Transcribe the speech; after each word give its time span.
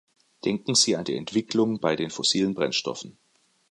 Denken 0.45 0.73
Sie 0.73 0.95
an 0.95 1.05
die 1.05 1.15
Entwicklung 1.15 1.79
bei 1.79 1.95
den 1.95 2.09
fossilen 2.09 2.55
Brennstoffen. 2.55 3.19